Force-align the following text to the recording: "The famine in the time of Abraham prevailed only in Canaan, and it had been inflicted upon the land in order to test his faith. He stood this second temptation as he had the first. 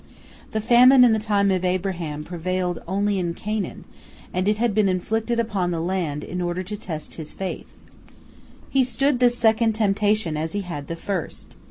"The 0.53 0.61
famine 0.61 1.03
in 1.03 1.13
the 1.13 1.19
time 1.19 1.51
of 1.51 1.63
Abraham 1.63 2.23
prevailed 2.23 2.81
only 2.87 3.19
in 3.19 3.35
Canaan, 3.35 3.85
and 4.33 4.47
it 4.47 4.57
had 4.57 4.73
been 4.73 4.89
inflicted 4.89 5.39
upon 5.39 5.69
the 5.69 5.79
land 5.79 6.23
in 6.23 6.41
order 6.41 6.63
to 6.63 6.75
test 6.75 7.13
his 7.21 7.33
faith. 7.35 7.67
He 8.71 8.83
stood 8.83 9.19
this 9.19 9.37
second 9.37 9.73
temptation 9.73 10.35
as 10.37 10.53
he 10.53 10.61
had 10.61 10.87
the 10.87 10.95
first. 10.95 11.55